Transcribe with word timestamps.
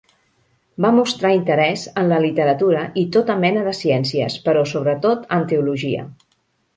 Va 0.85 0.89
mostrar 0.99 1.33
interès 1.39 1.83
en 2.03 2.07
la 2.13 2.17
literatura 2.23 2.81
i 3.01 3.03
tota 3.17 3.35
mena 3.43 3.65
de 3.67 3.73
ciències, 3.81 4.39
però 4.49 4.65
sobretot 4.73 5.29
en 5.39 5.47
teologia. 5.53 6.07